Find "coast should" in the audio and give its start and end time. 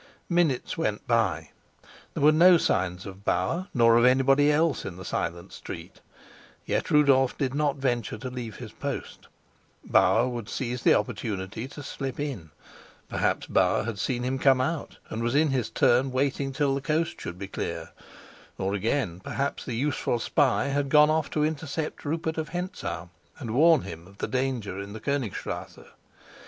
16.81-17.37